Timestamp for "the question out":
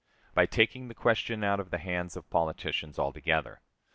0.87-1.59